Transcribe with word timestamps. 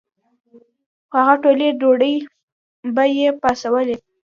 خو 1.11 1.17
هغه 1.27 1.35
ټولې 1.45 1.67
دوړې 1.81 2.13
به 2.95 3.03
ئې 3.15 3.27
پاڅولې 3.41 3.95
ـ 3.97 4.01